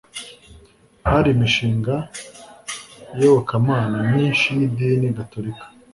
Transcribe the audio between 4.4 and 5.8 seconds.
y'idini gatolika